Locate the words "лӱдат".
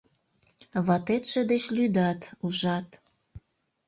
1.75-2.21